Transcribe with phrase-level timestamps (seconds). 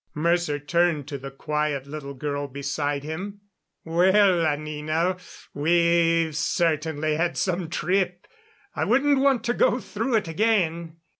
[0.15, 3.41] Mercer turned to the quiet little girl beside him.
[3.85, 5.17] "Well, Anina,
[5.53, 8.25] we've certainly had some trip.
[8.75, 10.95] I wouldn't want to go through it again."